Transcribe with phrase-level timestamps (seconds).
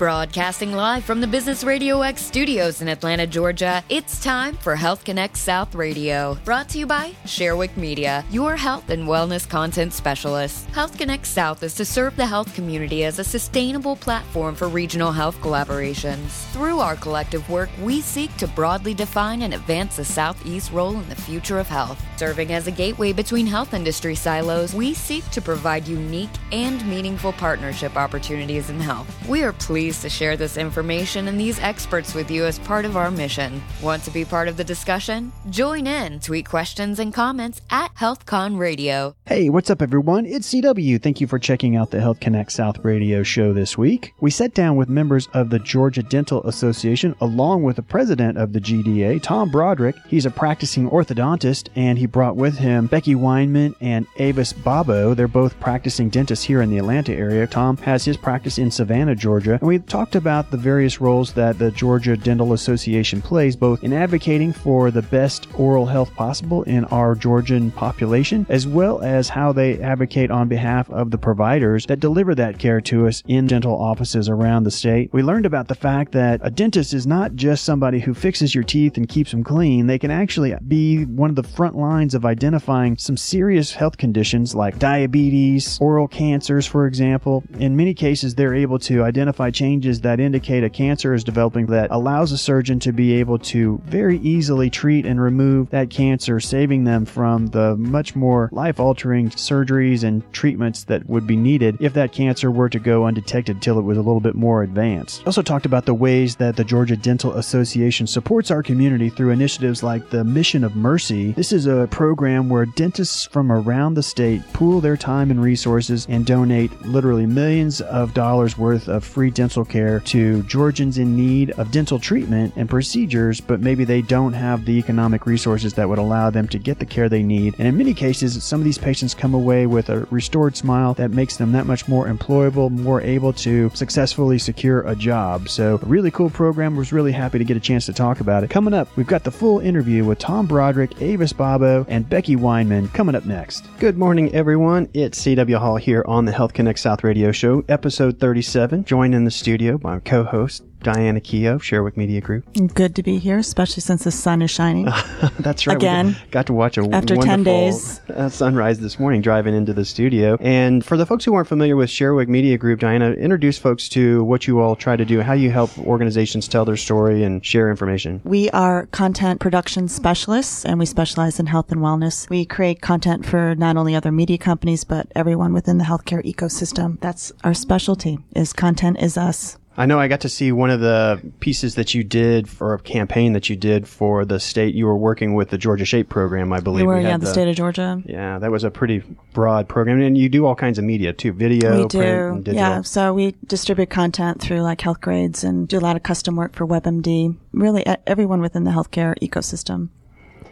[0.00, 5.04] Broadcasting live from the Business Radio X studios in Atlanta, Georgia, it's time for Health
[5.04, 6.38] Connect South Radio.
[6.42, 10.64] Brought to you by Sharewick Media, your health and wellness content specialist.
[10.70, 15.12] Health Connect South is to serve the health community as a sustainable platform for regional
[15.12, 16.50] health collaborations.
[16.54, 21.10] Through our collective work, we seek to broadly define and advance the Southeast role in
[21.10, 22.02] the future of health.
[22.16, 27.34] Serving as a gateway between health industry silos, we seek to provide unique and meaningful
[27.34, 29.28] partnership opportunities in health.
[29.28, 32.96] We are pleased to share this information and these experts with you as part of
[32.96, 33.62] our mission.
[33.82, 35.32] Want to be part of the discussion?
[35.50, 39.14] Join in, tweet questions and comments at HealthCon Radio.
[39.26, 40.26] Hey, what's up, everyone?
[40.26, 41.02] It's CW.
[41.02, 44.14] Thank you for checking out the Health Connect South radio show this week.
[44.20, 48.52] We sat down with members of the Georgia Dental Association along with the president of
[48.52, 49.96] the GDA, Tom Broderick.
[50.08, 55.14] He's a practicing orthodontist and he brought with him Becky Weinman and Avis Babo.
[55.14, 57.46] They're both practicing dentists here in the Atlanta area.
[57.46, 59.54] Tom has his practice in Savannah, Georgia.
[59.54, 63.92] And we talked about the various roles that the Georgia Dental Association plays, both in
[63.92, 69.52] advocating for the best oral health possible in our Georgian population, as well as how
[69.52, 73.74] they advocate on behalf of the providers that deliver that care to us in dental
[73.74, 75.10] offices around the state.
[75.12, 78.64] We learned about the fact that a dentist is not just somebody who fixes your
[78.64, 82.24] teeth and keeps them clean, they can actually be one of the front lines of
[82.24, 87.42] identifying some serious health conditions like diabetes, oral cancers, for example.
[87.58, 91.90] In many cases, they're able to identify changes that indicate a cancer is developing that
[91.90, 96.84] allows a surgeon to be able to very easily treat and remove that cancer, saving
[96.84, 101.92] them from the much more life altering surgeries and treatments that would be needed if
[101.94, 105.22] that cancer were to go undetected till it was a little bit more advanced.
[105.26, 109.82] Also talked about the ways that the Georgia Dental Association supports our community through initiatives
[109.82, 111.32] like the Mission of Mercy.
[111.32, 116.06] This is a program where dentists from around the state pool their time and resources
[116.08, 121.50] and donate literally millions of dollars worth of free dental care to Georgians in need
[121.52, 125.98] of dental treatment and procedures, but maybe they don't have the economic resources that would
[125.98, 127.54] allow them to get the care they need.
[127.58, 131.10] And in many cases, some of these patients come away with a restored smile that
[131.10, 135.48] makes them that much more employable, more able to successfully secure a job.
[135.48, 136.76] So, a really cool program.
[136.76, 138.50] Was really happy to get a chance to talk about it.
[138.50, 142.92] Coming up, we've got the full interview with Tom Broderick, Avis Babo, and Becky Weinman
[142.94, 143.66] coming up next.
[143.78, 144.88] Good morning, everyone.
[144.94, 148.84] It's CW Hall here on the Health Connect South Radio Show, episode 37.
[148.84, 152.44] Joined in the studio my co-host Diana Keough, Sharewick Media Group.
[152.74, 154.84] Good to be here, especially since the sun is shining.
[155.38, 155.76] That's right.
[155.76, 156.16] Again.
[156.30, 158.00] Got to watch a After 10 days.
[158.10, 160.36] uh, sunrise this morning driving into the studio.
[160.40, 164.24] And for the folks who aren't familiar with Sharewick Media Group, Diana, introduce folks to
[164.24, 167.70] what you all try to do, how you help organizations tell their story and share
[167.70, 168.20] information.
[168.24, 172.28] We are content production specialists and we specialize in health and wellness.
[172.30, 176.98] We create content for not only other media companies, but everyone within the healthcare ecosystem.
[177.00, 179.56] That's our specialty is content is us.
[179.80, 182.78] I know I got to see one of the pieces that you did for a
[182.78, 184.74] campaign that you did for the state.
[184.74, 186.82] You were working with the Georgia Shape program, I believe.
[186.82, 188.02] We were, We yeah, had the, state of Georgia.
[188.04, 189.02] Yeah, that was a pretty
[189.32, 190.02] broad program.
[190.02, 192.50] And you do all kinds of media too video, we print, and do.
[192.50, 192.68] digital.
[192.68, 192.82] Yeah.
[192.82, 196.66] So we distribute content through like Healthgrades and do a lot of custom work for
[196.66, 197.38] WebMD.
[197.52, 199.88] Really, everyone within the healthcare ecosystem.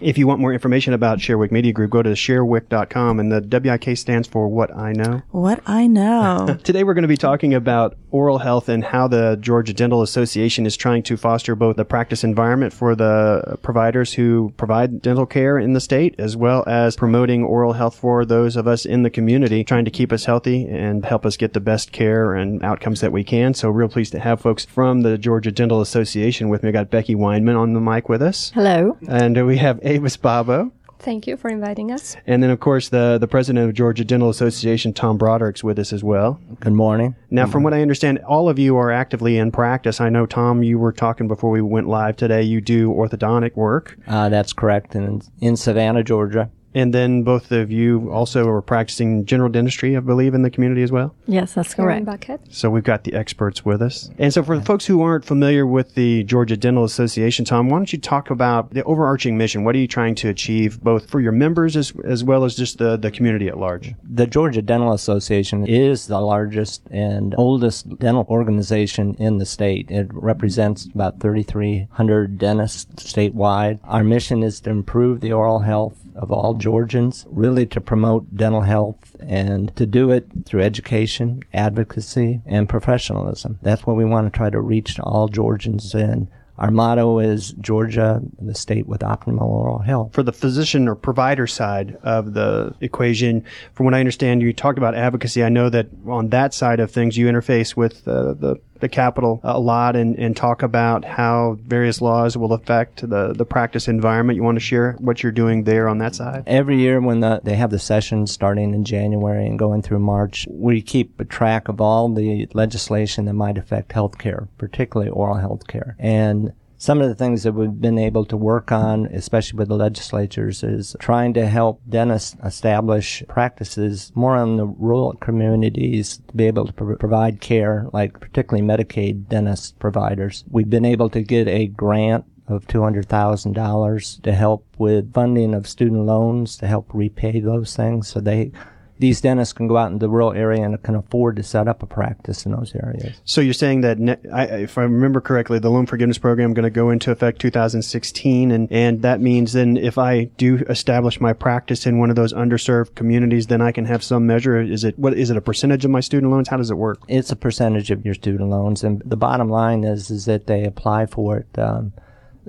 [0.01, 3.97] If you want more information about Sharewick Media Group, go to sharewick.com and the WIK
[3.97, 5.23] stands for What I Know.
[5.31, 6.57] What I know.
[6.65, 10.67] Today we're going to be talking about oral health and how the Georgia Dental Association
[10.67, 15.59] is trying to foster both the practice environment for the providers who provide dental care
[15.59, 19.11] in the state as well as promoting oral health for those of us in the
[19.11, 23.01] community trying to keep us healthy and help us get the best care and outcomes
[23.01, 23.53] that we can.
[23.53, 26.69] So real pleased to have folks from the Georgia Dental Association with me.
[26.69, 28.53] I got Becky Weinman on the mic with us.
[28.55, 28.97] Hello.
[29.09, 30.71] And we have Avis Babo.
[30.99, 32.17] Thank you for inviting us.
[32.27, 35.93] And then, of course, the, the president of Georgia Dental Association, Tom Broderick's with us
[35.93, 36.41] as well.
[36.61, 37.15] Good morning.
[37.31, 40.01] Now, from what I understand, all of you are actively in practice.
[40.01, 42.43] I know, Tom, you were talking before we went live today.
[42.43, 43.97] You do orthodontic work.
[44.09, 44.95] Uh, that's correct.
[44.95, 46.51] And in Savannah, Georgia.
[46.75, 50.83] And then both of you also are practicing general dentistry, I believe, in the community
[50.83, 51.15] as well.
[51.27, 52.05] Yes, that's correct.
[52.05, 52.41] Bucket.
[52.51, 54.11] So we've got the experts with us.
[54.19, 57.79] And so for the folks who aren't familiar with the Georgia Dental Association, Tom, why
[57.79, 59.65] don't you talk about the overarching mission?
[59.65, 62.79] What are you trying to achieve both for your members as, as well as just
[62.79, 63.95] the, the community at large?
[64.05, 69.91] The Georgia Dental Association is the largest and oldest dental organization in the state.
[69.91, 73.79] It represents about 3,300 dentists statewide.
[73.85, 78.63] Our mission is to improve the oral health of all Georgians, really to promote dental
[78.63, 83.59] health and to do it through education, advocacy, and professionalism.
[83.63, 86.29] That's what we want to try to reach all Georgians and
[86.59, 90.13] our motto is Georgia, the state with optimal oral health.
[90.13, 93.45] For the physician or provider side of the equation,
[93.75, 95.45] from what I understand, you talked about advocacy.
[95.45, 99.41] I know that on that side of things, you interface with uh, the the Capitol
[99.43, 104.37] a lot and, and talk about how various laws will affect the, the practice environment.
[104.37, 106.45] You want to share what you're doing there on that side?
[106.47, 110.47] Every year when the, they have the sessions starting in January and going through March,
[110.51, 115.67] we keep a track of all the legislation that might affect healthcare, particularly oral health
[115.67, 115.97] care.
[115.99, 119.75] And some of the things that we've been able to work on, especially with the
[119.75, 126.47] legislatures, is trying to help dentists establish practices more on the rural communities to be
[126.47, 130.45] able to pro- provide care, like particularly Medicaid dentist providers.
[130.49, 136.07] We've been able to get a grant of $200,000 to help with funding of student
[136.07, 138.53] loans to help repay those things so they
[138.99, 141.83] these dentists can go out in the rural area and can afford to set up
[141.83, 143.21] a practice in those areas.
[143.25, 146.65] So you're saying that, ne- I, if I remember correctly, the loan forgiveness program going
[146.65, 151.33] to go into effect 2016, and and that means then if I do establish my
[151.33, 154.61] practice in one of those underserved communities, then I can have some measure.
[154.61, 156.49] Is it what is it a percentage of my student loans?
[156.49, 157.01] How does it work?
[157.09, 160.65] It's a percentage of your student loans, and the bottom line is is that they
[160.65, 161.59] apply for it.
[161.59, 161.93] Um,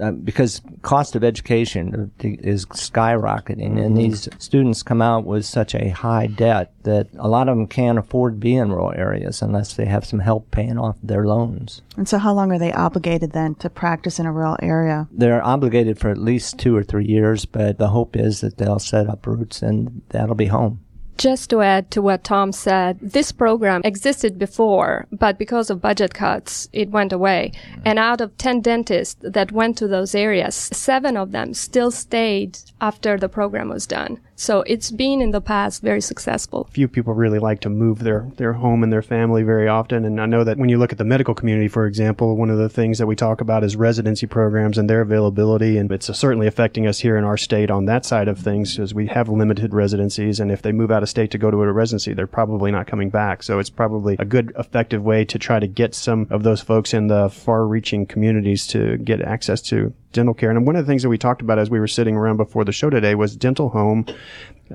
[0.02, 5.90] uh, because cost of education is skyrocketing, and these students come out with such a
[5.90, 9.76] high debt that a lot of them can't afford to be in rural areas unless
[9.76, 11.82] they have some help paying off their loans.
[11.98, 15.08] And so, how long are they obligated then to practice in a rural area?
[15.12, 18.80] They're obligated for at least two or three years, but the hope is that they'll
[18.80, 20.82] set up roots and that'll be home.
[21.20, 26.14] Just to add to what Tom said, this program existed before, but because of budget
[26.14, 27.52] cuts, it went away.
[27.84, 32.60] And out of 10 dentists that went to those areas, seven of them still stayed
[32.80, 34.22] after the program was done.
[34.40, 36.70] So it's been in the past very successful.
[36.72, 40.06] Few people really like to move their, their home and their family very often.
[40.06, 42.58] And I know that when you look at the medical community, for example, one of
[42.58, 45.78] the things that we talk about is residency programs and their availability.
[45.78, 48.94] And it's certainly affecting us here in our state on that side of things as
[48.94, 50.40] we have limited residencies.
[50.40, 52.88] And if they move out of state to go to a residency, they're probably not
[52.88, 53.44] coming back.
[53.44, 56.94] So it's probably a good, effective way to try to get some of those folks
[56.94, 60.50] in the far reaching communities to get access to dental care.
[60.50, 62.66] And one of the things that we talked about as we were sitting around before
[62.66, 64.06] the show today was dental home.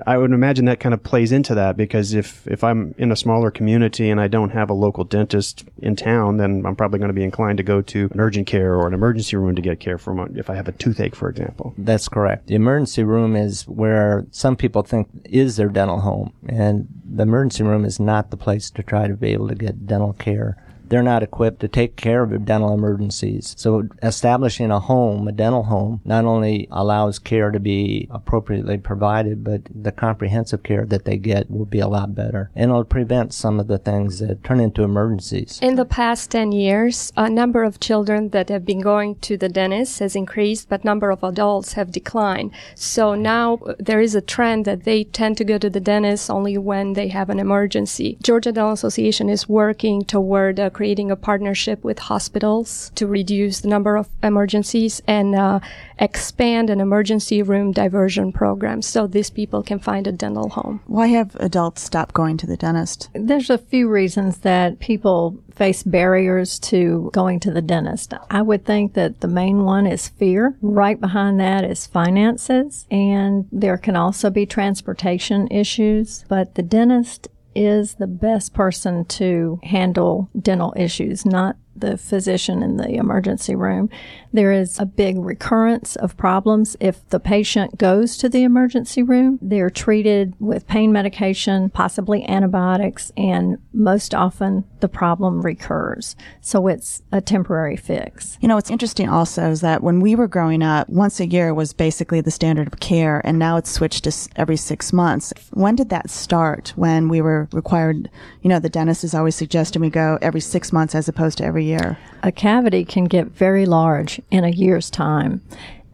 [0.06, 3.16] I would imagine that kind of plays into that because if, if I'm in a
[3.16, 7.10] smaller community and I don't have a local dentist in town, then I'm probably going
[7.10, 9.78] to be inclined to go to an urgent care or an emergency room to get
[9.78, 11.74] care for my, if I have a toothache, for example.
[11.78, 12.48] That's correct.
[12.48, 17.62] The emergency room is where some people think is their dental home, and the emergency
[17.62, 20.56] room is not the place to try to be able to get dental care
[20.88, 23.54] they're not equipped to take care of dental emergencies.
[23.58, 29.44] So establishing a home, a dental home, not only allows care to be appropriately provided,
[29.44, 32.50] but the comprehensive care that they get will be a lot better.
[32.54, 35.58] And it'll prevent some of the things that turn into emergencies.
[35.62, 39.48] In the past 10 years, a number of children that have been going to the
[39.48, 42.52] dentist has increased, but number of adults have declined.
[42.74, 46.58] So now there is a trend that they tend to go to the dentist only
[46.58, 48.18] when they have an emergency.
[48.22, 53.68] Georgia Dental Association is working toward uh, creating a partnership with hospitals to reduce the
[53.68, 55.60] number of emergencies and uh,
[55.98, 60.80] expand an emergency room diversion program so these people can find a dental home.
[60.86, 63.08] Why have adults stopped going to the dentist?
[63.14, 68.12] There's a few reasons that people face barriers to going to the dentist.
[68.30, 70.56] I would think that the main one is fear.
[70.60, 76.24] Right behind that is finances, and there can also be transportation issues.
[76.28, 82.76] But the dentist is the best person to handle dental issues, not the physician in
[82.76, 83.90] the emergency room.
[84.32, 89.38] There is a big recurrence of problems if the patient goes to the emergency room.
[89.40, 96.16] They're treated with pain medication, possibly antibiotics, and most often the problem recurs.
[96.40, 98.38] So it's a temporary fix.
[98.40, 101.54] You know, what's interesting also is that when we were growing up, once a year
[101.54, 105.32] was basically the standard of care, and now it's switched to every six months.
[105.52, 106.72] When did that start?
[106.76, 108.10] When we were required,
[108.42, 111.44] you know, the dentist is always suggesting we go every six months as opposed to
[111.44, 111.73] every year.
[112.22, 115.42] A cavity can get very large in a year's time.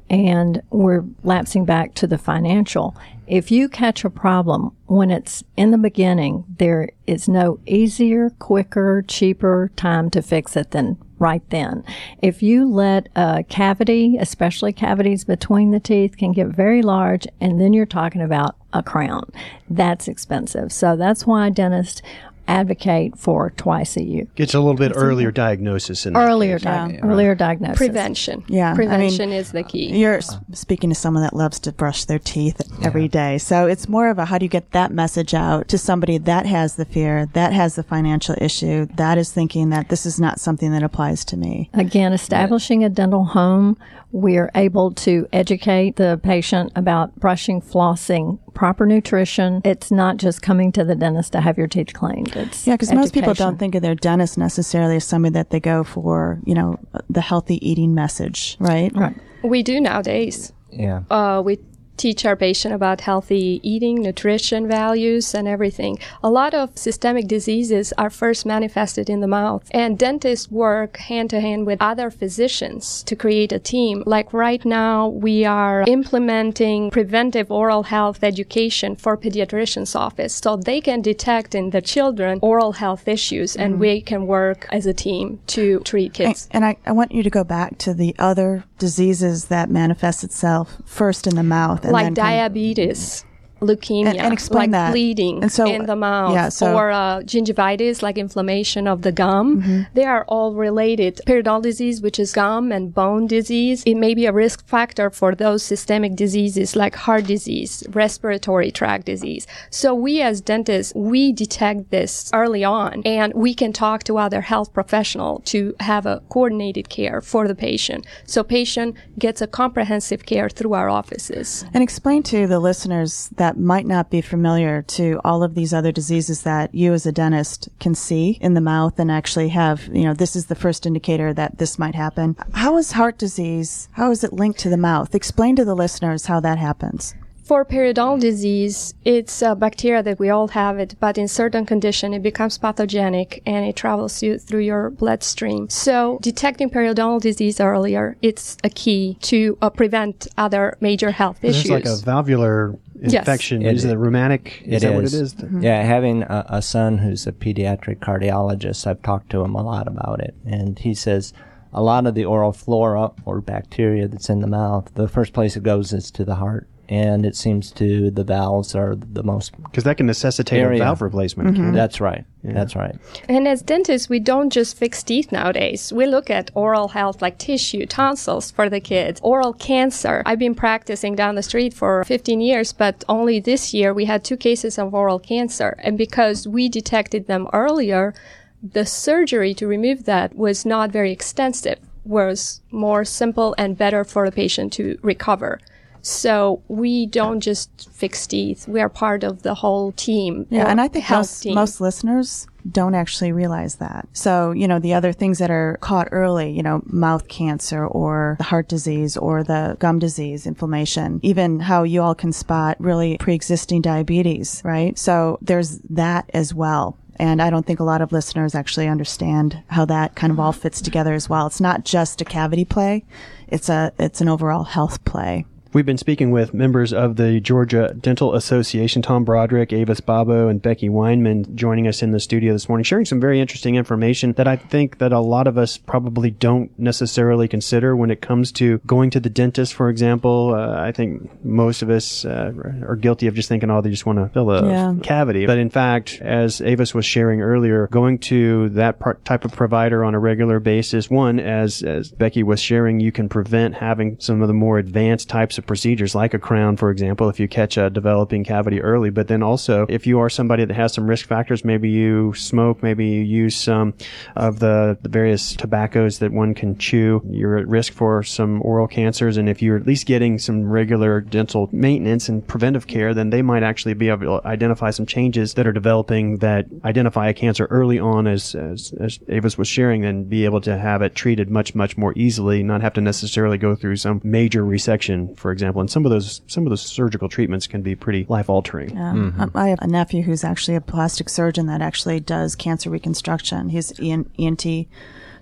[0.09, 2.97] And we're lapsing back to the financial.
[3.29, 9.05] If you catch a problem when it's in the beginning, there is no easier, quicker,
[9.07, 11.85] cheaper time to fix it than right then.
[12.23, 17.61] If you let a cavity, especially cavities between the teeth, can get very large, and
[17.61, 19.31] then you're talking about a crown.
[19.69, 20.73] That's expensive.
[20.73, 22.03] So that's why dentists
[22.50, 24.26] advocate for twice a year.
[24.37, 27.00] It's a little bit earlier diagnosis in earlier, di- Yeah.
[27.02, 27.76] earlier diagnosis.
[27.78, 28.42] Prevention.
[28.49, 29.97] Yeah, I Prevention mean, is the key.
[29.97, 33.38] You're s- speaking to someone that loves to brush their teeth every day.
[33.38, 36.45] So it's more of a how do you get that message out to somebody that
[36.47, 40.40] has the fear, that has the financial issue, that is thinking that this is not
[40.40, 41.71] something that applies to me.
[41.75, 43.76] Again, establishing a dental home,
[44.12, 49.62] we're able to educate the patient about brushing, flossing proper nutrition.
[49.64, 52.35] It's not just coming to the dentist to have your teeth cleaned.
[52.37, 55.61] It's Yeah, because most people don't think of their dentist necessarily as somebody that they
[55.61, 56.78] go for, you know,
[57.09, 58.95] the healthy eating message, right?
[58.95, 59.16] Right.
[59.42, 60.52] We do nowadays.
[60.73, 61.02] Yeah.
[61.11, 61.59] uh, we
[62.00, 65.99] teach our patient about healthy eating, nutrition values, and everything.
[66.23, 71.28] A lot of systemic diseases are first manifested in the mouth, and dentists work hand
[71.30, 74.02] to hand with other physicians to create a team.
[74.07, 80.80] Like right now, we are implementing preventive oral health education for pediatricians' office, so they
[80.80, 83.80] can detect in the children oral health issues, and mm-hmm.
[83.80, 86.49] we can work as a team to treat And, kids.
[86.50, 90.78] and I, I want you to go back to the other diseases that manifest itself
[90.87, 91.85] first in the mouth.
[91.90, 93.25] Like then diabetes,
[93.61, 94.90] leukemia, And- and explain like that.
[94.93, 99.12] bleeding And so- in the mouth, yeah, so- or uh, gingivitis, like inflammation of the
[99.12, 99.62] gum.
[99.62, 99.81] Mm-hmm.
[99.95, 101.21] They are all related.
[101.26, 105.35] Periodontal disease, which is gum and bone disease, it may be a risk factor for
[105.35, 109.47] those systemic diseases like heart disease, respiratory tract disease.
[109.71, 114.40] So we as dentists, we detect this early on, and we can talk to other
[114.40, 118.07] health professional to have a coordinated care for the patient.
[118.26, 121.64] So patient gets a comprehensive care through our offices.
[121.75, 125.92] And explain to the listeners that might not be familiar to all of these other
[125.92, 130.04] diseases that you as a dentist can see in the mouth and actually have, you
[130.04, 132.37] know, this is the first indicator that this might happen.
[132.52, 135.14] How is heart disease, how is it linked to the mouth?
[135.14, 137.14] Explain to the listeners how that happens.
[137.50, 142.14] For periodontal disease, it's a bacteria that we all have it, but in certain condition
[142.14, 145.69] it becomes pathogenic and it travels you through your bloodstream.
[145.69, 151.57] So detecting periodontal disease earlier, it's a key to uh, prevent other major health There's
[151.57, 151.71] issues.
[151.73, 153.14] like a valvular Yes.
[153.14, 153.62] infection.
[153.62, 154.62] It- is it rheumatic?
[154.64, 155.14] Is it that what it is.
[155.14, 155.35] is?
[155.35, 155.62] Mm-hmm.
[155.62, 159.88] Yeah, having a, a son who's a pediatric cardiologist, I've talked to him a lot
[159.88, 161.33] about it, and he says
[161.73, 165.57] a lot of the oral flora or bacteria that's in the mouth, the first place
[165.57, 169.56] it goes is to the heart, and it seems to the valves are the most.
[169.62, 170.82] Because that can necessitate Area.
[170.82, 171.54] a valve replacement.
[171.54, 171.73] can't it?
[171.73, 172.25] That's right.
[172.42, 172.99] That's right.
[173.28, 175.92] And as dentists, we don't just fix teeth nowadays.
[175.92, 180.25] We look at oral health like tissue, tonsils for the kids, oral cancer.
[180.26, 184.25] I've been practicing down the street for 15 years, but only this year we had
[184.25, 185.76] two cases of oral cancer.
[185.78, 188.14] And because we detected them earlier,
[188.62, 194.26] the surgery to remove that was not very extensive, was more simple and better for
[194.26, 195.61] the patient to recover.
[196.02, 198.66] So we don't just fix teeth.
[198.69, 200.47] We are part of the whole team.
[200.50, 201.54] Yeah, and I think most, team.
[201.54, 204.09] most listeners don't actually realize that.
[204.12, 208.37] So, you know, the other things that are caught early, you know, mouth cancer or
[208.38, 213.16] the heart disease or the gum disease, inflammation, even how you all can spot really
[213.19, 214.99] pre-existing diabetes, right?
[214.99, 216.97] So there's that as well.
[217.16, 220.52] And I don't think a lot of listeners actually understand how that kind of all
[220.52, 221.47] fits together as well.
[221.47, 223.04] It's not just a cavity play.
[223.49, 225.45] It's a, it's an overall health play.
[225.73, 230.61] We've been speaking with members of the Georgia Dental Association, Tom Broderick, Avis Babo, and
[230.61, 234.49] Becky Weinman joining us in the studio this morning, sharing some very interesting information that
[234.49, 238.79] I think that a lot of us probably don't necessarily consider when it comes to
[238.85, 240.55] going to the dentist, for example.
[240.57, 242.50] Uh, I think most of us uh,
[242.83, 244.95] are guilty of just thinking, oh, they just want to fill a Yeah.
[245.05, 245.47] cavity.
[245.47, 250.05] But in fact, as Avis was sharing earlier, going to that part, type of provider
[250.05, 254.43] on a regular basis, one, as, as Becky was sharing, you can prevent having some
[254.43, 257.76] of the more advanced types of procedures like a crown, for example, if you catch
[257.76, 259.11] a developing cavity early.
[259.11, 262.83] But then also, if you are somebody that has some risk factors, maybe you smoke,
[262.83, 263.95] maybe you use some
[264.37, 268.88] of the, the various tobaccos that one can chew, you're at risk for some oral
[268.88, 269.37] cancers.
[269.37, 273.43] And if you're at least getting some regular dental maintenance and preventive care, then they
[273.43, 277.67] might actually be able to identify some changes that are developing that identify a cancer
[277.67, 281.50] early on, as, as, as Avis was sharing, and be able to have it treated
[281.50, 285.80] much, much more easily, not have to necessarily go through some major resection, for example.
[285.80, 288.97] And some of those, some of those surgical treatments can be pretty life altering.
[288.99, 292.90] Um, um, I have a nephew who's actually a plastic surgeon that actually does cancer
[292.90, 293.71] reconstruction.
[293.71, 294.87] He's an ENT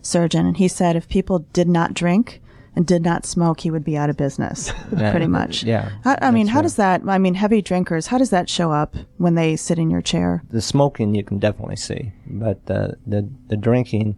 [0.03, 2.41] surgeon, and he said if people did not drink
[2.75, 5.65] and did not smoke, he would be out of business, pretty much.
[5.65, 6.63] yeah, I, I mean, how right.
[6.63, 7.03] does that?
[7.07, 8.07] I mean, heavy drinkers.
[8.07, 10.43] How does that show up when they sit in your chair?
[10.51, 14.17] The smoking you can definitely see, but the the, the drinking,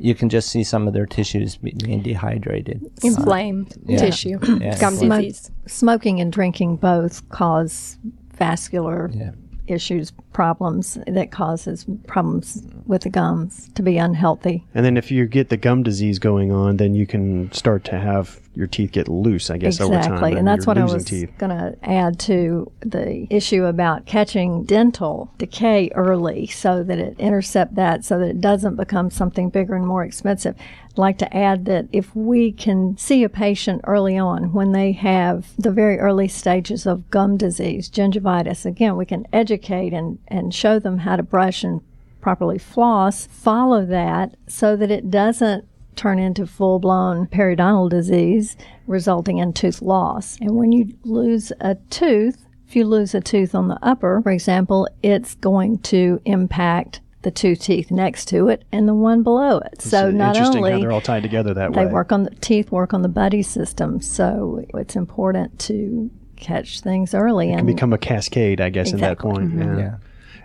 [0.00, 2.80] you can just see some of their tissues being dehydrated.
[3.04, 3.98] inflamed uh, Yeah.
[3.98, 4.78] tissue, Yeah.
[4.80, 5.50] gum Smoke- disease.
[5.66, 7.98] Smoking and drinking both cause
[8.36, 9.32] vascular Yeah.
[9.70, 14.64] Issues, problems that causes problems with the gums to be unhealthy.
[14.74, 17.98] And then if you get the gum disease going on, then you can start to
[17.98, 19.96] have your teeth get loose, I guess, exactly.
[19.96, 20.36] over time.
[20.36, 25.90] and that's what I was going to add to the issue about catching dental decay
[25.94, 30.04] early so that it intercept that so that it doesn't become something bigger and more
[30.04, 30.56] expensive.
[31.00, 35.46] Like to add that if we can see a patient early on when they have
[35.56, 40.78] the very early stages of gum disease, gingivitis, again, we can educate and, and show
[40.78, 41.80] them how to brush and
[42.20, 45.66] properly floss, follow that so that it doesn't
[45.96, 50.36] turn into full blown periodontal disease, resulting in tooth loss.
[50.42, 54.32] And when you lose a tooth, if you lose a tooth on the upper, for
[54.32, 59.58] example, it's going to impact the two teeth next to it and the one below
[59.58, 59.80] it.
[59.82, 61.84] so not interesting only how they're all tied together that they way.
[61.86, 66.80] They work on the teeth work on the buddy system, so it's important to catch
[66.80, 69.06] things early can and become a cascade, I guess, Exactly.
[69.06, 69.50] at that point.
[69.54, 69.78] Mm-hmm.
[69.78, 69.84] Yeah.
[69.84, 69.96] Yeah.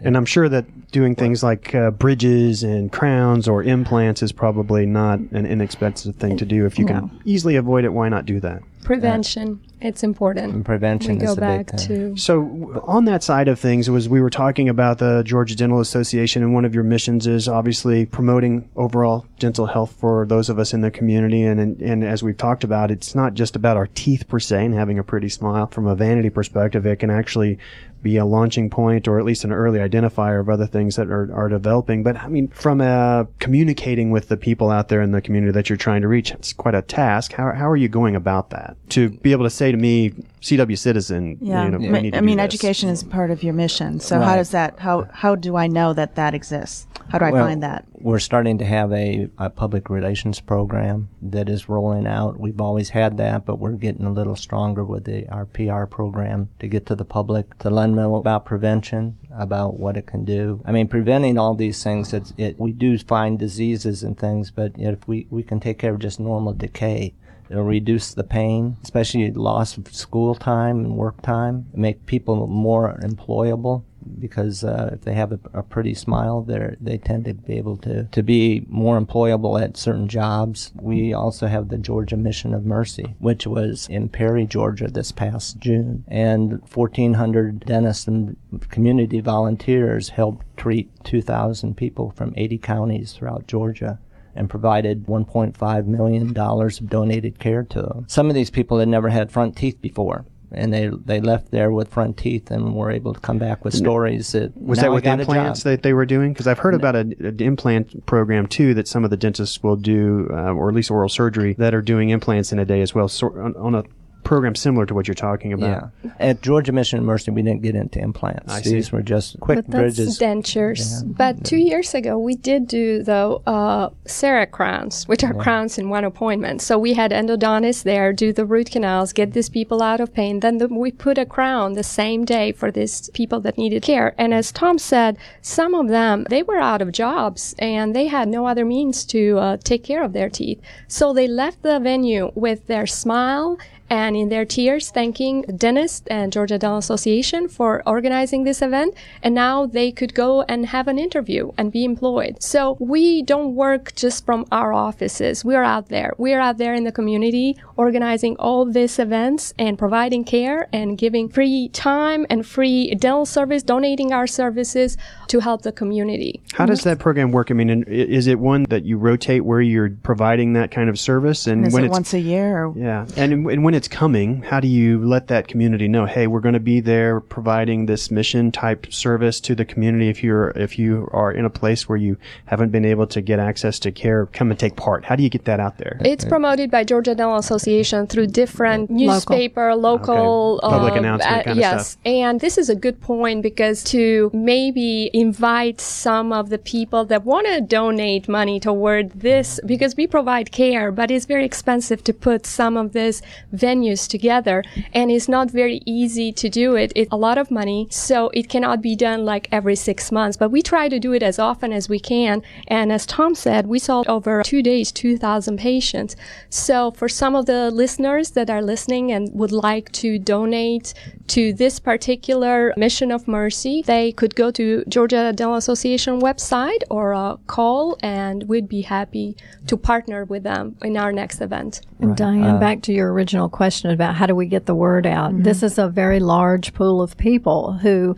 [0.02, 4.86] And I'm sure that doing things like uh, bridges and crowns or implants is probably
[4.86, 6.66] not an inexpensive thing to do.
[6.66, 6.94] If you No.
[6.94, 8.62] can easily avoid it, why not do that?
[8.84, 10.54] Prevention, it's important.
[10.54, 11.88] And prevention we is go the back big thing.
[12.16, 15.56] to So w- on that side of things, was we were talking about the Georgia
[15.56, 20.50] Dental Association, and one of your missions is obviously promoting overall dental health for those
[20.50, 21.42] of us in the community.
[21.42, 24.66] And, and and as we've talked about, it's not just about our teeth per se
[24.66, 25.66] and having a pretty smile.
[25.68, 27.58] From a vanity perspective, it can actually
[28.06, 31.34] be a launching point or at least an early identifier of other things that are,
[31.34, 32.04] are developing.
[32.04, 35.70] But I mean, from uh, communicating with the people out there in the community that
[35.70, 37.34] you're trying to reach, it's quite a task.
[37.34, 38.78] How, how are you going about that?
[38.92, 42.18] To be able to say to me, CW citizen, Yeah, you know, we need to
[42.20, 44.00] I mean, education is part of your mission.
[44.00, 44.78] So how does that?
[44.78, 46.86] How how do I know that that exists?
[47.10, 47.86] How do I Well, find that?
[47.94, 52.40] We're starting to have a, a public relations program that is rolling out.
[52.40, 56.50] We've always had that, but we're getting a little stronger with the, our PR program
[56.60, 60.26] to get to the public, to let them know about prevention, about what it can
[60.26, 60.62] do.
[60.66, 64.74] I mean, preventing all these things, it's, it, we do find diseases and things, but
[64.78, 67.14] if we, we can take care of just normal decay,
[67.50, 73.00] It'll reduce the pain, especially loss of school time and work time, make people more
[73.04, 73.84] employable
[74.20, 77.78] because uh, if they have a, a pretty smile, they they tend to be able
[77.78, 80.72] to, to be more employable at certain jobs.
[80.76, 85.60] We also have the Georgia Mission of Mercy, which was in Perry, Georgia this past
[85.60, 86.04] June.
[86.08, 88.38] And 1,400 dentists and
[88.70, 94.00] community volunteers helped treat 2,000 people from 80 counties throughout Georgia
[94.36, 98.06] and provided $1.5 million of donated care to them.
[98.08, 100.26] Some of these people had never had front teeth before.
[100.56, 103.74] And they they left there with front teeth and were able to come back with
[103.74, 106.34] stories that Was that with implants that they were doing?
[106.34, 110.28] Because I've heard about an implant program too that some of the dentists will do,
[110.32, 113.08] uh, or at least oral surgery, that are doing implants in a day as well,
[113.08, 113.84] so, on, on a
[114.26, 115.92] program similar to what you're talking about.
[116.04, 116.12] Yeah.
[116.20, 118.52] At Georgia Mission Mercy, we didn't get into implants.
[118.52, 118.96] I These see.
[118.96, 120.20] were just quick but that's bridges.
[120.20, 121.04] dentures.
[121.06, 125.90] But two years ago, we did do though uh, CEREC crowns, which are crowns in
[125.90, 126.62] one appointment.
[126.62, 130.40] So we had endodontists there do the root canals, get these people out of pain.
[130.40, 134.16] Then the, we put a crown the same day for these people that needed care.
[134.18, 138.28] And as Tom said, some of them they were out of jobs and they had
[138.28, 140.60] no other means to uh, take care of their teeth.
[140.88, 146.08] So they left the venue with their smile and in their tears thanking the dentist
[146.10, 148.96] and Georgia Dental Association for organizing this event.
[149.22, 152.42] And now they could go and have an interview and be employed.
[152.42, 155.46] So we don't work just from our offices.
[155.46, 156.14] We are out there.
[156.18, 160.98] We are out there in the community organizing all these events and providing care and
[160.98, 166.42] giving free time and free dental service, donating our services to help the community.
[166.54, 167.52] How does that program work?
[167.52, 171.48] I mean, is it one that you rotate where you're providing that kind of service?
[171.48, 172.66] And Is when it it's once a year?
[172.66, 176.06] Or, Yeah, and and when it's coming, how do you let that community know?
[176.06, 180.10] Hey, we're going to be there providing this mission type service to the community.
[180.10, 183.40] If you're if you are in a place where you haven't been able to get
[183.40, 185.06] access to care, come and take part.
[185.06, 186.00] How do you get that out there?
[186.04, 190.70] It's promoted by Georgia Dental Association through different newspaper, local, Okay.
[190.70, 191.92] Public uh, announcement uh, kind of yes.
[191.92, 192.02] stuff.
[192.06, 197.24] And this is a good point because to maybe invite some of the people that
[197.24, 202.14] want to donate money toward this, because we provide care, but it's very expensive to
[202.14, 203.22] put some of these
[203.66, 204.58] venues together,
[204.94, 206.92] and it's not very easy to do it.
[206.96, 210.38] It's a lot of money, so it cannot be done like every six months.
[210.38, 212.42] But we try to do it as often as we can.
[212.68, 216.16] And as Tom said, we saw over two days 2,000 patients.
[216.50, 220.94] So for some of the listeners that are listening and would like to donate
[221.28, 227.14] to this particular mission of mercy, they could go to Georgia Dental Association website or
[227.14, 229.36] uh, call, and we'd be happy
[229.68, 231.82] to partner with them in our next event.
[232.00, 235.32] And Diane, back to your original question about how do we get the word out.
[235.44, 235.66] This mm-hmm.
[235.68, 238.16] is a very large pool of people who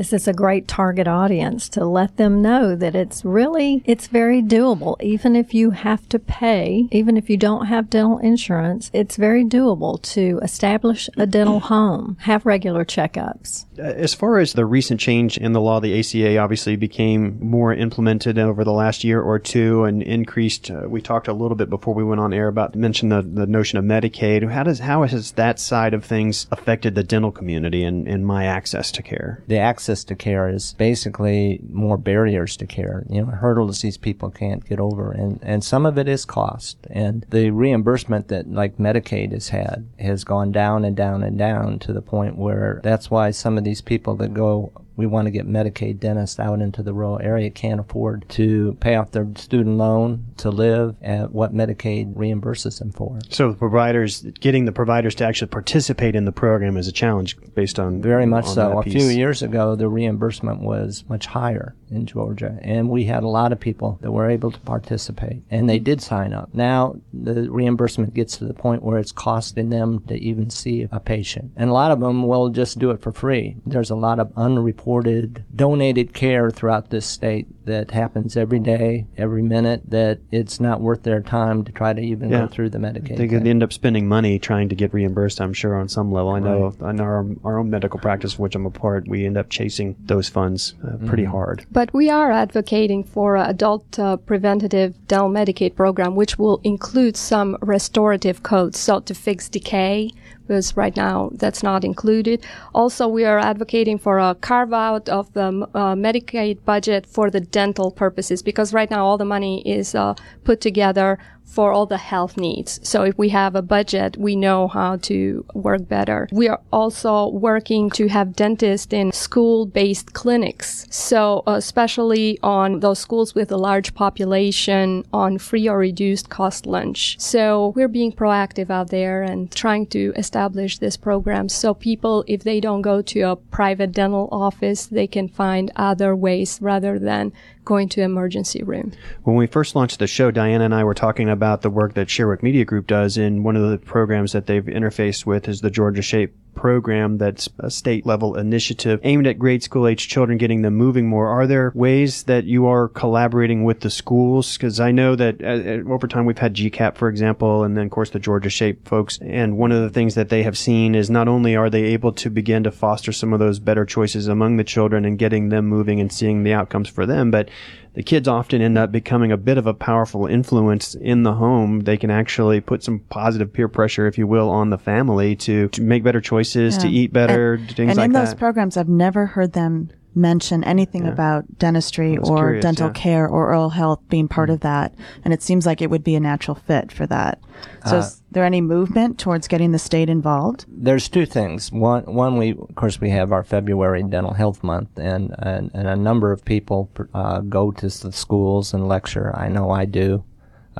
[0.00, 4.40] this is a great target audience to let them know that it's really it's very
[4.40, 4.96] doable.
[5.02, 9.44] Even if you have to pay even if you don't have dental insurance it's very
[9.44, 13.66] doable to establish a dental home have regular checkups.
[13.78, 17.74] Uh, as far as the recent change in the law the ACA obviously became more
[17.74, 21.68] implemented over the last year or two and increased uh, we talked a little bit
[21.68, 24.50] before we went on air about mention the, the notion of Medicaid.
[24.50, 28.46] How does how has that side of things affected the dental community and, and my
[28.46, 29.42] access to care?
[29.46, 33.98] The access access to care is basically more barriers to care, you know, hurdles these
[33.98, 35.10] people can't get over.
[35.10, 36.78] And, and some of it is cost.
[36.90, 41.78] And the reimbursement that like Medicaid has had has gone down and down and down
[41.80, 45.30] to the point where that's why some of these people that go we want to
[45.30, 49.78] get Medicaid dentists out into the rural area can't afford to pay off their student
[49.78, 53.18] loan to live at what Medicaid reimburses them for.
[53.30, 57.38] So the providers getting the providers to actually participate in the program is a challenge
[57.54, 58.78] based on very much on so.
[58.78, 63.28] A few years ago, the reimbursement was much higher in Georgia, and we had a
[63.28, 66.52] lot of people that were able to participate, and they did sign up.
[66.52, 71.00] Now the reimbursement gets to the point where it's costing them to even see a
[71.00, 73.56] patient, and a lot of them will just do it for free.
[73.64, 79.06] There's a lot of unreported supported, donated care throughout this state that happens every day,
[79.16, 82.40] every minute, that it's not worth their time to try to even yeah.
[82.40, 83.16] go through the Medicaid.
[83.16, 86.30] They could end up spending money trying to get reimbursed, I'm sure, on some level.
[86.32, 86.90] I know right.
[86.90, 90.28] in our, our own medical practice, which I'm a part, we end up chasing those
[90.28, 91.32] funds uh, pretty mm-hmm.
[91.32, 91.66] hard.
[91.70, 97.16] But we are advocating for an adult uh, preventative dental Medicaid program, which will include
[97.16, 100.10] some restorative codes, so to fix decay,
[100.50, 102.44] because right now that's not included.
[102.74, 107.38] Also, we are advocating for a carve out of the uh, Medicaid budget for the
[107.38, 111.98] dental purposes because right now all the money is uh, put together for all the
[111.98, 112.80] health needs.
[112.82, 116.28] So if we have a budget, we know how to work better.
[116.32, 120.86] We are also working to have dentists in school-based clinics.
[120.90, 126.66] So uh, especially on those schools with a large population on free or reduced cost
[126.66, 127.18] lunch.
[127.18, 132.44] So we're being proactive out there and trying to establish this program so people, if
[132.44, 137.32] they don't go to a private dental office, they can find other ways rather than
[137.70, 138.90] going to emergency room.
[139.22, 142.08] When we first launched the show, Diana and I were talking about the work that
[142.08, 145.70] Sharewick Media Group does, and one of the programs that they've interfaced with is the
[145.70, 150.62] Georgia Shape program that's a state level initiative aimed at grade school age children, getting
[150.62, 151.28] them moving more.
[151.28, 154.56] Are there ways that you are collaborating with the schools?
[154.56, 157.86] Because I know that uh, uh over time we've had GCAP, for example, and then
[157.86, 159.18] of course the Georgia Shape folks.
[159.22, 162.12] And one of the things that they have seen is not only are they able
[162.12, 165.66] to begin to foster some of those better choices among the children and getting them
[165.66, 167.48] moving and seeing the outcomes for them, but
[167.94, 171.80] the kids often end up becoming a bit of a powerful influence in the home.
[171.80, 175.68] They can actually put some positive peer pressure, if you will, on the family to,
[175.68, 176.82] to make better choices, yeah.
[176.82, 178.04] to eat better, and, things and like that.
[178.04, 181.12] And in those programs, I've never heard them mention anything yeah.
[181.12, 182.92] about dentistry or curious, dental yeah.
[182.92, 184.54] care or oral health being part mm-hmm.
[184.54, 184.94] of that.
[185.24, 187.40] And it seems like it would be a natural fit for that.
[187.86, 190.64] So, uh, is there any movement towards getting the state involved?
[190.68, 191.70] There's two things.
[191.70, 195.88] One, one we of course we have our February Dental Health Month, and and, and
[195.88, 199.36] a number of people uh, go to the schools and lecture.
[199.36, 200.24] I know I do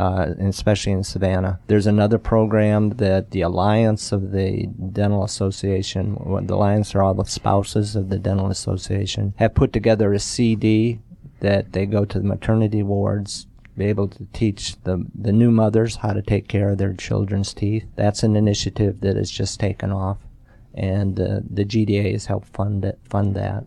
[0.00, 1.60] uh, especially in Savannah.
[1.66, 6.14] There's another program that the Alliance of the Dental Association,
[6.46, 11.00] the Alliance are all the spouses of the Dental Association, have put together a CD
[11.40, 15.96] that they go to the maternity wards be able to teach the the new mothers
[15.96, 17.86] how to take care of their children's teeth.
[17.96, 20.18] That's an initiative that has just taken off,
[20.74, 23.64] and uh, the GDA has helped fund it, fund that.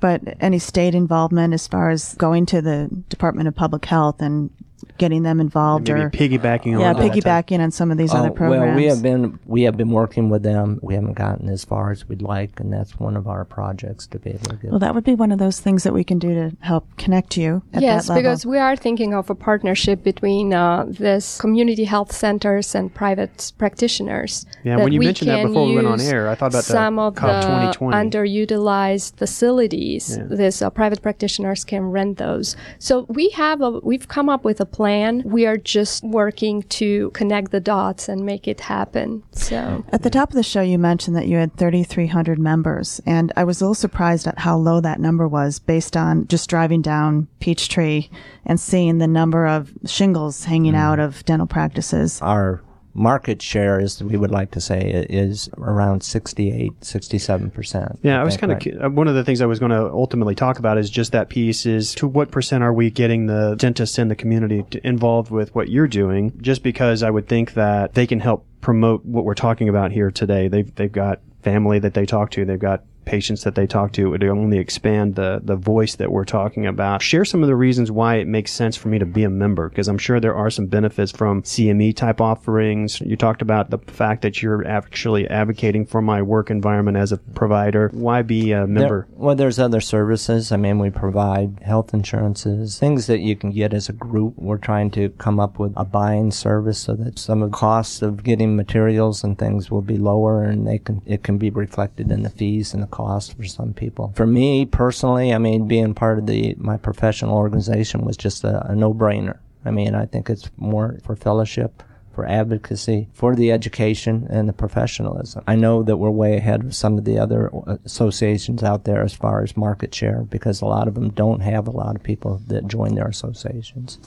[0.00, 4.50] But any state involvement as far as going to the Department of Public Health and
[4.98, 8.66] getting them involved Maybe or piggybacking yeah piggybacking on some of these oh, other programs
[8.68, 10.78] well we have been we have been working with them.
[10.82, 14.18] We haven't gotten as far as we'd like and that's one of our projects to
[14.18, 16.18] be able to get well that would be one of those things that we can
[16.18, 20.84] do to help connect you yes because we are thinking of a partnership between uh,
[20.88, 25.86] this community health centers and private practitioners yeah when you mentioned that before we went
[25.86, 27.96] on air i thought about some of the 2020.
[27.96, 30.16] underutilized facilities.
[30.16, 30.24] Yeah.
[30.24, 32.56] this uh, private practitioners can rent those.
[32.78, 35.22] So we have a we've come up with a plan.
[35.24, 39.22] We are just working to connect the dots and make it happen.
[39.32, 43.32] So at the top of the show, you mentioned that you had 3,300 members, and
[43.36, 46.82] I was a little surprised at how low that number was based on just driving
[46.82, 48.08] down Peachtree
[48.44, 50.78] and seeing the number of shingles hanging mm.
[50.78, 52.20] out of dental practices.
[52.22, 52.62] Our
[52.94, 57.98] market share, is we would like to say, is around 68, 67%.
[58.02, 58.92] Yeah, I, was kind of, right.
[58.92, 61.66] one of the things I was going to ultimately talk about is just that piece
[61.66, 65.68] is to what percent are we getting the dentists in the community involved with what
[65.68, 66.38] you're doing?
[66.40, 70.10] Just because I would think that they can help promote what we're talking about here
[70.10, 70.48] today.
[70.48, 72.44] They've, they've got family that they talk to.
[72.44, 74.06] They've got patients that they talk to.
[74.06, 77.02] It would only expand the, the voice that we're talking about.
[77.02, 79.68] Share some of the reasons why it makes sense for me to be a member,
[79.68, 83.00] because I'm sure there are some benefits from CME type offerings.
[83.00, 87.18] You talked about the fact that you're actually advocating for my work environment as a
[87.18, 87.90] provider.
[87.92, 89.06] Why be a member?
[89.08, 90.52] There, well, there's other services.
[90.52, 94.34] I mean, we provide health insurances, things that you can get as a group.
[94.36, 98.02] We're trying to come up with a buying service so that some of the costs
[98.02, 102.10] of getting materials and things will be lower and they can, it can be reflected
[102.10, 104.12] in the fees and the cost for some people.
[104.14, 108.64] For me personally, I mean, being part of the, my professional organization was just a,
[108.70, 109.38] a no-brainer.
[109.64, 114.52] I mean, I think it's more for fellowship for advocacy, for the education and the
[114.52, 115.42] professionalism.
[115.46, 119.02] I know that we're way ahead of some of the other uh, associations out there
[119.02, 122.02] as far as market share because a lot of them don't have a lot of
[122.02, 123.98] people that join their associations.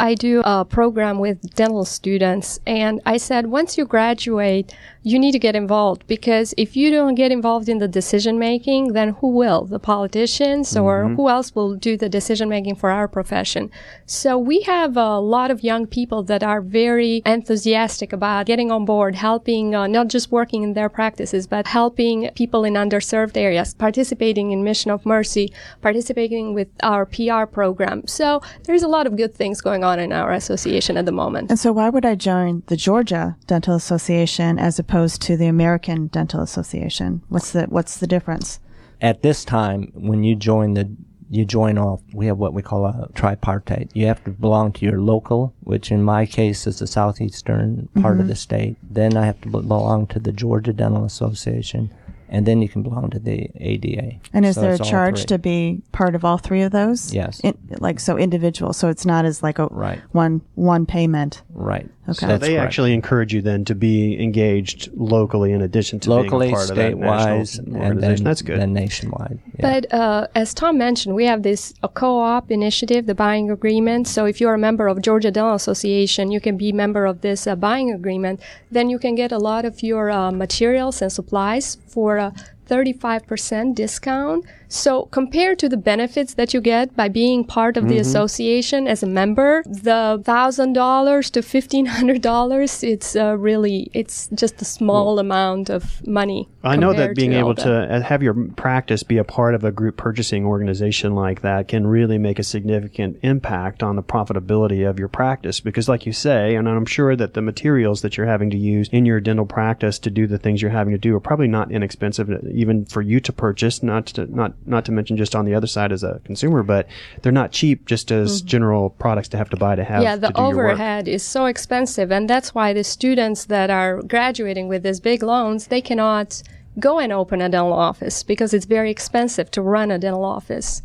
[0.00, 4.74] I do a program with dental students, and I said once you graduate,
[5.08, 8.92] you need to get involved because if you don't get involved in the decision making,
[8.92, 9.64] then who will?
[9.64, 11.14] The politicians or mm-hmm.
[11.14, 13.70] who else will do the decision making for our profession?
[14.04, 18.84] So we have a lot of young people that are very enthusiastic about getting on
[18.84, 23.72] board, helping, uh, not just working in their practices, but helping people in underserved areas,
[23.72, 28.06] participating in Mission of Mercy, participating with our PR program.
[28.06, 31.50] So there's a lot of good things going on in our association at the moment.
[31.50, 35.46] And so why would I join the Georgia Dental Association as opposed opposed to the
[35.46, 37.22] American Dental Association?
[37.28, 38.58] What's the what's the difference?
[39.00, 40.90] At this time, when you join the
[41.30, 42.00] you join off.
[42.14, 43.90] We have what we call a tripartite.
[43.92, 48.14] You have to belong to your local, which in my case is the southeastern part
[48.14, 48.22] mm-hmm.
[48.22, 48.78] of the state.
[48.82, 51.90] Then I have to belong to the Georgia Dental Association
[52.28, 54.20] and then you can belong to the ADA.
[54.32, 57.12] And is so there a charge to be part of all three of those?
[57.12, 57.40] Yes.
[57.40, 60.00] In, like so individual, so it's not as like a right.
[60.12, 61.42] one one payment.
[61.50, 61.88] Right.
[62.08, 62.26] Okay.
[62.26, 62.64] So they correct.
[62.64, 66.68] actually encourage you then to be engaged locally in addition to locally, being a part
[66.70, 68.58] statewide, of that and then, That's good.
[68.58, 69.38] Then nationwide.
[69.58, 69.80] Yeah.
[69.80, 74.08] But uh, as Tom mentioned, we have this a co-op initiative, the buying agreement.
[74.08, 77.46] So if you're a member of Georgia Dental Association, you can be member of this
[77.46, 78.40] uh, buying agreement.
[78.70, 82.32] Then you can get a lot of your uh, materials and supplies for a
[82.68, 87.94] 35% discount so compared to the benefits that you get by being part of mm-hmm.
[87.94, 93.90] the association as a member, the thousand dollars to fifteen hundred dollars, it's uh, really
[93.94, 96.48] it's just a small well, amount of money.
[96.62, 99.64] I know that being to able to uh, have your practice be a part of
[99.64, 104.88] a group purchasing organization like that can really make a significant impact on the profitability
[104.88, 105.60] of your practice.
[105.60, 108.88] Because, like you say, and I'm sure that the materials that you're having to use
[108.88, 111.72] in your dental practice to do the things you're having to do are probably not
[111.72, 113.82] inexpensive, even for you to purchase.
[113.82, 116.86] Not to, not not to mention just on the other side as a consumer, but
[117.22, 118.48] they're not cheap just as mm-hmm.
[118.48, 120.02] general products to have to buy to have.
[120.02, 124.82] Yeah, the overhead is so expensive, and that's why the students that are graduating with
[124.82, 126.42] these big loans they cannot
[126.78, 130.82] go and open a dental office because it's very expensive to run a dental office.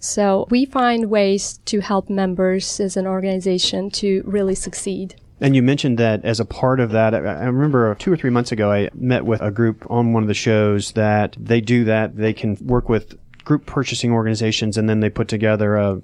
[0.00, 5.16] So we find ways to help members as an organization to really succeed.
[5.40, 8.50] And you mentioned that as a part of that, I remember two or three months
[8.50, 12.16] ago, I met with a group on one of the shows that they do that.
[12.16, 13.16] They can work with
[13.48, 15.96] group purchasing organizations, and then they put together a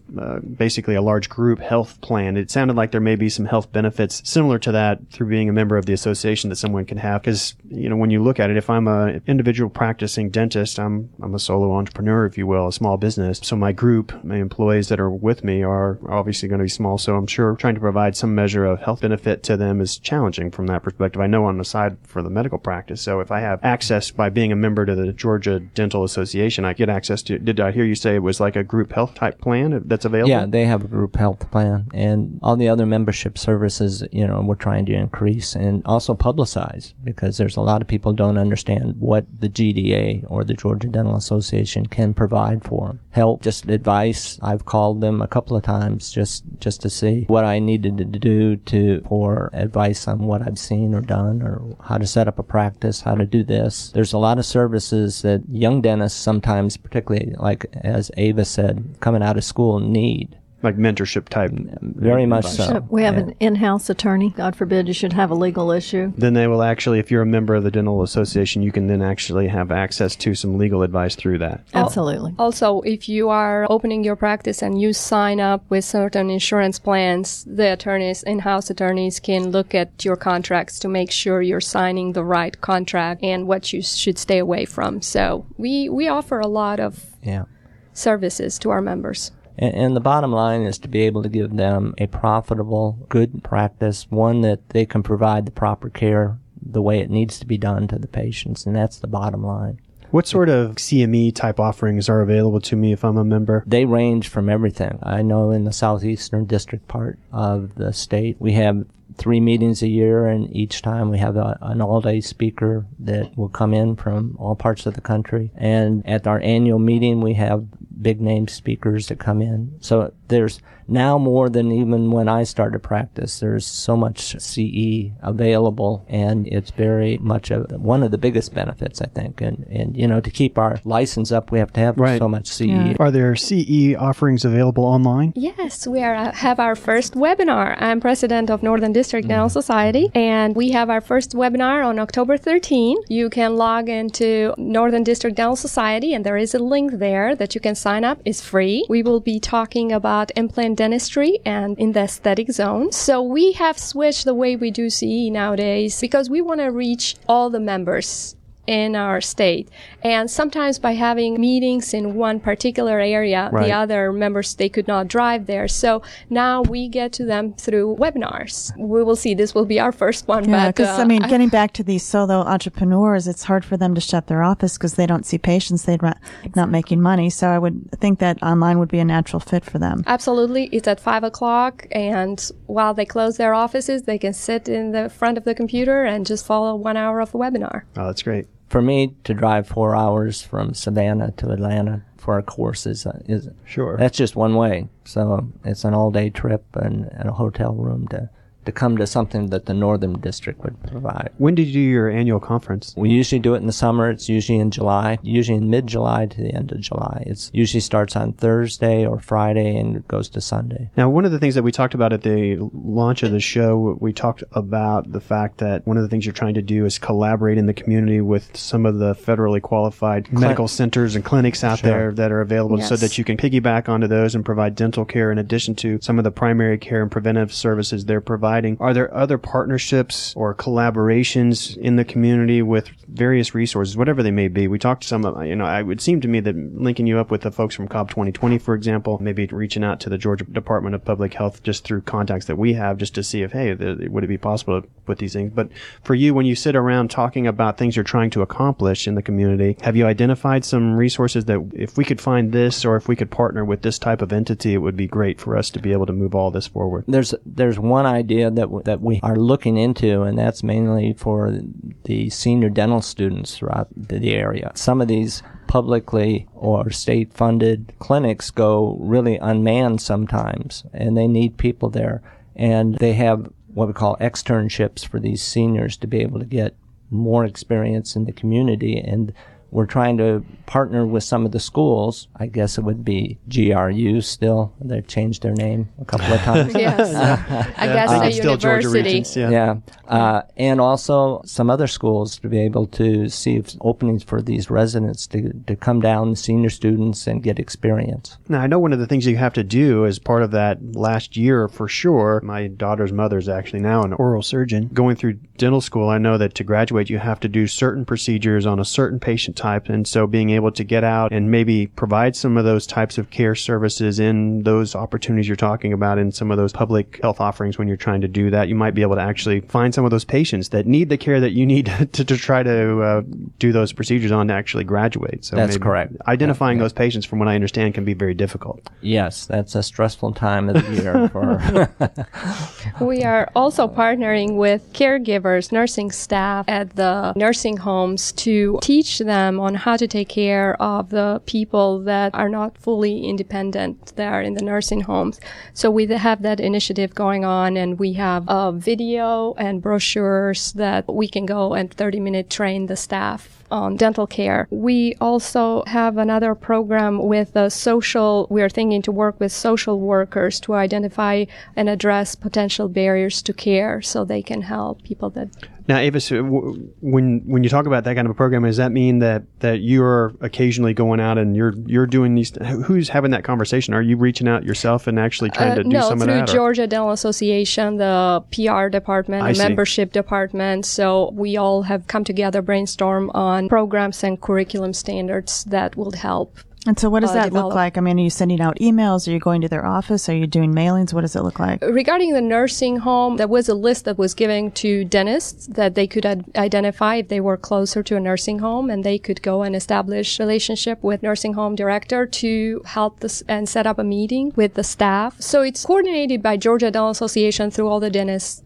[0.56, 2.38] basically a large group health plan.
[2.38, 5.52] It sounded like there may be some health benefits similar to that through being a
[5.52, 7.20] member of the association that someone can have.
[7.20, 11.10] Because you know, when you look at it, if I'm a individual practicing dentist, I'm
[11.20, 13.40] I'm a solo entrepreneur, if you will, a small business.
[13.42, 16.96] So my group, my employees that are with me are obviously going to be small.
[16.96, 20.50] So I'm sure trying to provide some measure of health benefit to them is challenging
[20.50, 21.20] from that perspective.
[21.20, 23.02] I know on the side for the medical practice.
[23.02, 26.72] So if I have access by being a member to the Georgia Dental Association, I
[26.72, 29.40] get access to did I hear you say it was like a group health type
[29.40, 30.30] plan that's available?
[30.30, 34.40] Yeah, they have a group health plan, and all the other membership services, you know,
[34.40, 38.96] we're trying to increase and also publicize because there's a lot of people don't understand
[38.98, 43.00] what the GDA or the Georgia Dental Association can provide for them.
[43.10, 44.38] Help, just advice.
[44.42, 48.04] I've called them a couple of times just just to see what I needed to
[48.04, 52.38] do to for advice on what I've seen or done or how to set up
[52.38, 53.90] a practice, how to do this.
[53.90, 59.22] There's a lot of services that young dentists sometimes, particularly like as Ava said, coming
[59.22, 61.52] out of school need like mentorship type.
[61.82, 62.84] Very much so.
[62.88, 63.20] We have yeah.
[63.20, 64.30] an in-house attorney.
[64.30, 66.12] God forbid you should have a legal issue.
[66.16, 69.02] Then they will actually, if you're a member of the dental association, you can then
[69.02, 71.64] actually have access to some legal advice through that.
[71.74, 72.34] Absolutely.
[72.38, 77.44] Also, if you are opening your practice and you sign up with certain insurance plans,
[77.44, 82.24] the attorneys, in-house attorneys, can look at your contracts to make sure you're signing the
[82.24, 85.02] right contract and what you should stay away from.
[85.02, 87.44] So we we offer a lot of yeah.
[87.92, 89.32] services to our members.
[89.56, 93.44] And, and, the bottom line is to be able to give them a profitable, good
[93.44, 97.58] practice, one that they can provide the proper care the way it needs to be
[97.58, 98.66] done to the patients.
[98.66, 99.80] And that's the bottom line.
[100.10, 103.64] What sort of CME type offerings are available to me if I'm a member?
[103.66, 105.00] They range from everything.
[105.02, 108.86] I know in the southeastern district part of the state, we have
[109.16, 113.36] three meetings a year, and each time we have a, an all day speaker that
[113.36, 115.50] will come in from all parts of the country.
[115.56, 117.66] And at our annual meeting, we have
[118.00, 119.76] big name speakers that come in.
[119.80, 123.40] So there's now more than even when I started practice.
[123.40, 129.00] There's so much CE available, and it's very much a, one of the biggest benefits,
[129.00, 129.40] I think.
[129.40, 132.18] And and you know, to keep our license up, we have to have Right.
[132.18, 132.66] so much CE.
[132.66, 132.94] Yeah.
[132.98, 135.32] Are there CE offerings available online?
[135.36, 137.76] Yes, we are, uh, have our first webinar.
[137.80, 139.52] I'm president of Northern District Dental mm-hmm.
[139.52, 142.96] Society, and we have our first webinar on October 13.
[143.08, 147.54] You can log into Northern District Dental Society, and there is a link there that
[147.54, 148.18] you can sign up.
[148.24, 148.86] is free.
[148.88, 152.92] We will be talking about implant dentistry and in the aesthetic zone.
[152.92, 157.16] So we have switched the way we do CE nowadays because we want to reach
[157.28, 159.68] all the members in our state.
[160.02, 163.66] And sometimes by having meetings in one particular area, Right.
[163.66, 165.68] the other members they could not drive there.
[165.68, 168.72] So now we get to them through webinars.
[168.78, 169.34] We will see.
[169.34, 170.48] This will be our first one.
[170.48, 173.76] Yeah, but because uh, I mean, getting back to these solo entrepreneurs, it's hard for
[173.76, 175.84] them to shut their office because they don't see patients.
[175.84, 176.14] They're ra-
[176.54, 177.30] not making money.
[177.30, 180.02] So I would think that online would be a natural fit for them.
[180.06, 180.64] Absolutely.
[180.72, 185.08] It's at five o'clock, and while they close their offices, they can sit in the
[185.08, 187.82] front of the computer and just follow one hour of the webinar.
[187.96, 188.46] Oh, that's great.
[188.74, 193.48] For me to drive four hours from Savannah to Atlanta for a course is, is
[193.64, 193.96] Sure.
[193.96, 194.88] that's just one way.
[195.04, 198.28] So it's an all day trip and, and a hotel room to,
[198.64, 201.30] to come to something that the Northern District would provide.
[201.38, 202.94] When did you do your annual conference?
[202.96, 204.10] We usually do it in the summer.
[204.10, 207.24] It's usually in July, usually in mid July to the end of July.
[207.26, 210.90] It usually starts on Thursday or Friday and goes to Sunday.
[210.96, 213.96] Now, one of the things that we talked about at the launch of the show,
[214.00, 216.98] we talked about the fact that one of the things you're trying to do is
[216.98, 221.82] collaborate in the community with some of the federally qualified medical centers and clinics out
[221.82, 225.30] there that are available so that you can piggyback onto those and provide dental care
[225.30, 228.53] in addition to some of the primary care and preventive services they're providing.
[228.80, 234.48] Are there other partnerships or collaborations in the community with various resources, whatever they may
[234.48, 234.68] be?
[234.68, 237.18] We talked to some of, you know, it would seem to me that linking you
[237.18, 240.44] up with the folks from COP 2020, for example, maybe reaching out to the Georgia
[240.44, 243.74] Department of Public Health just through contacts that we have just to see if, hey,
[243.74, 245.52] th- would it be possible to put these things?
[245.54, 245.68] But
[246.02, 249.22] for you, when you sit around talking about things you're trying to accomplish in the
[249.22, 253.16] community, have you identified some resources that if we could find this or if we
[253.16, 255.92] could partner with this type of entity, it would be great for us to be
[255.92, 257.04] able to move all this forward?
[257.06, 261.58] There's there's one idea that w- that we are looking into, and that's mainly for
[262.04, 264.72] the senior dental students throughout the, the area.
[264.74, 271.56] Some of these publicly or state funded clinics go really unmanned sometimes, and they need
[271.56, 272.22] people there,
[272.54, 276.76] and they have what we call externships for these seniors to be able to get
[277.10, 279.32] more experience in the community and
[279.74, 282.28] we're trying to partner with some of the schools.
[282.36, 284.72] I guess it would be GRU still.
[284.80, 286.74] They've changed their name a couple of times.
[286.84, 287.14] Yes.
[287.76, 289.08] I guess I think it's still Georgia university.
[289.08, 289.50] Regents, yeah.
[289.50, 289.74] yeah.
[290.06, 294.70] Uh, and also some other schools to be able to see if openings for these
[294.70, 298.36] residents to, to come down, senior students, and get experience.
[298.48, 300.94] Now, I know one of the things you have to do as part of that
[300.94, 302.40] last year for sure.
[302.44, 304.88] My daughter's mother is actually now an oral surgeon.
[304.92, 308.66] Going through dental school, I know that to graduate, you have to do certain procedures
[308.66, 309.88] on a certain patient type.
[309.88, 313.30] And so being able to get out and maybe provide some of those types of
[313.30, 317.78] care services in those opportunities you're talking about in some of those public health offerings
[317.78, 320.10] when you're trying to do that, you might be able to actually find some of
[320.10, 323.22] those patients that need the care that you need to, to try to uh,
[323.58, 325.44] do those procedures on to actually graduate.
[325.46, 326.12] So That's maybe correct.
[326.28, 328.90] Identifying those patients, from what I understand, can be very difficult.
[329.00, 331.28] Yes, that's a stressful time of the year
[332.98, 333.04] for.
[333.04, 339.53] We are also partnering with caregivers, nursing staff at the nursing homes to teach them
[339.60, 344.54] on how to take care of the people that are not fully independent there in
[344.54, 345.40] the nursing homes.
[345.72, 351.12] So we have that initiative going on and we have a video and brochures that
[351.12, 354.68] we can go and 30 minute train the staff on dental care.
[354.70, 360.00] We also have another program with the social, we are thinking to work with social
[360.00, 365.48] workers to identify and address potential barriers to care so they can help people that
[365.86, 368.90] Now, Avis, uh, when when you talk about that kind of a program, does that
[368.90, 372.52] mean that that you're occasionally going out and you're you're doing these?
[372.86, 373.92] Who's having that conversation?
[373.92, 376.34] Are you reaching out yourself and actually trying Uh, to do no, some of through
[376.36, 376.48] that?
[376.50, 379.62] or- Georgia Dental Association, the PR department, I the see.
[379.62, 380.86] membership department.
[380.86, 386.56] So we all have come together, brainstorm on programs and curriculum standards that will help
[386.86, 387.68] And so, what does uh, that develop.
[387.68, 387.96] look like?
[387.96, 389.26] I mean, are you sending out emails?
[389.26, 390.28] Are you going to their office?
[390.28, 391.12] Are you doing mailings?
[391.14, 391.82] What does it look like?
[391.82, 396.06] Regarding the nursing home, there was a list that was given to dentists that they
[396.06, 399.62] could ad- identify if they were closer to a nursing home and they could go
[399.62, 404.52] and establish relationship with nursing home director to help this and set up a meeting
[404.56, 405.40] with the staff.
[405.40, 408.62] So it's coordinated by Georgia Dental Association through all the dentists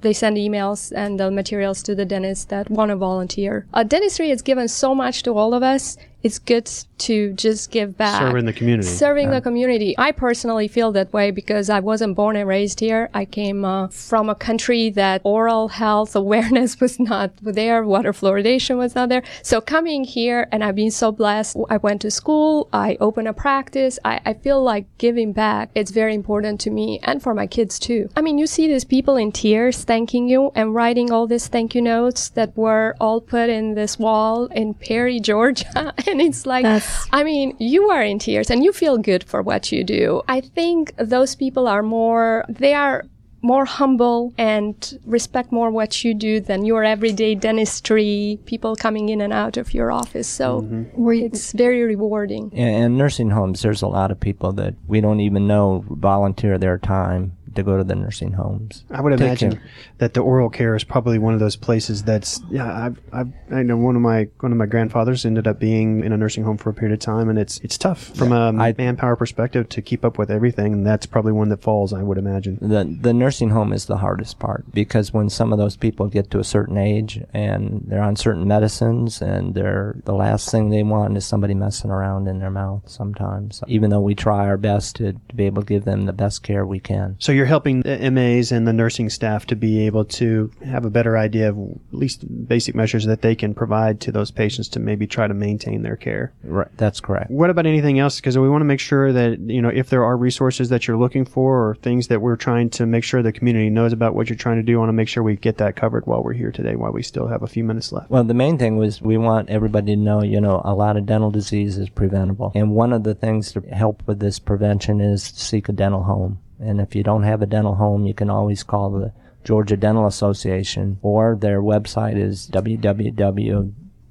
[0.00, 3.66] they send emails and the materials to the dentists that want to volunteer.
[3.74, 5.96] Uh, dentistry has given so much to all of us.
[6.22, 8.20] It's good to just give back.
[8.20, 8.88] Serving the community.
[8.88, 9.94] Serving the community.
[9.96, 13.08] I personally feel that way because I wasn't born and raised here.
[13.14, 18.78] I came uh, from a country that oral health awareness was not there, water fluoridation
[18.78, 19.22] was not there.
[19.42, 21.56] So coming here, and I've been so blessed.
[21.70, 23.98] I went to school, I opened a practice.
[24.04, 25.70] I, I feel like giving back.
[25.74, 28.10] It's very important to me and for my kids too.
[28.16, 31.74] I mean, you see these people in tears thanking you and writing all these thank
[31.74, 35.94] you notes that were all put in this wall in Perry, Georgia.
[36.18, 39.42] And it's like, That's- I mean, you are in tears and you feel good for
[39.42, 40.22] what you do.
[40.28, 43.04] I think those people are more, they are
[43.40, 49.20] more humble and respect more what you do than your everyday dentistry, people coming in
[49.20, 50.26] and out of your office.
[50.26, 51.00] So mm-hmm.
[51.00, 52.50] Were you, it's very rewarding.
[52.52, 56.58] And, and nursing homes, there's a lot of people that we don't even know volunteer
[56.58, 58.84] their time to go to the nursing homes.
[58.90, 59.62] I would Take imagine care.
[59.98, 62.86] that the oral care is probably one of those places that's yeah.
[62.86, 66.12] I've, I've I know one of my one of my grandfathers ended up being in
[66.12, 68.74] a nursing home for a period of time, and it's it's tough from a I-
[68.76, 70.72] manpower perspective to keep up with everything.
[70.72, 71.92] And that's probably one that falls.
[71.92, 72.58] I would imagine.
[72.60, 76.30] The the nursing home is the hardest part because when some of those people get
[76.30, 80.82] to a certain age and they're on certain medicines and they're the last thing they
[80.82, 83.62] want is somebody messing around in their mouth sometimes.
[83.66, 86.42] Even though we try our best to, to be able to give them the best
[86.42, 87.16] care we can.
[87.18, 90.90] So you're helping the MAs and the nursing staff to be able to have a
[90.90, 94.80] better idea of at least basic measures that they can provide to those patients to
[94.80, 96.32] maybe try to maintain their care.
[96.42, 97.30] Right, that's correct.
[97.30, 98.16] What about anything else?
[98.16, 100.98] Because we want to make sure that, you know, if there are resources that you're
[100.98, 104.28] looking for or things that we're trying to make sure the community knows about what
[104.28, 106.32] you're trying to do, I want to make sure we get that covered while we're
[106.32, 108.10] here today, while we still have a few minutes left.
[108.10, 111.06] Well, the main thing was we want everybody to know, you know, a lot of
[111.06, 112.50] dental disease is preventable.
[112.56, 116.40] And one of the things to help with this prevention is seek a dental home.
[116.60, 119.12] And if you don't have a dental home, you can always call the
[119.44, 122.46] Georgia Dental Association or their website is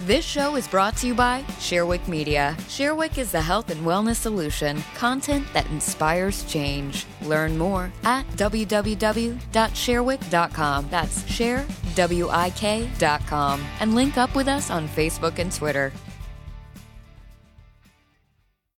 [0.00, 2.54] This show is brought to you by Sharewick Media.
[2.68, 7.06] Sharewick is the health and wellness solution, content that inspires change.
[7.22, 10.88] Learn more at www.sharewick.com.
[10.90, 13.64] That's share, W I K.com.
[13.80, 15.94] And link up with us on Facebook and Twitter.